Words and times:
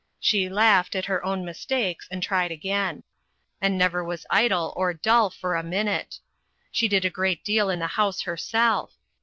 She 0.19 0.49
laughed 0.49 0.95
at 0.95 1.05
her 1.05 1.23
own 1.23 1.45
mistakes, 1.45 2.07
and 2.09 2.23
tried 2.23 2.51
again; 2.51 3.03
she 3.61 3.69
never 3.69 4.03
was 4.03 4.25
idle 4.31 4.73
or 4.75 4.95
dull 4.95 5.29
for 5.29 5.55
a 5.55 5.61
minute. 5.61 6.17
She 6.71 6.87
did 6.87 7.05
a 7.05 7.11
great 7.11 7.43
deal 7.43 7.69
in 7.69 7.77
the 7.77 7.85
house 7.85 8.21
herself. 8.23 8.95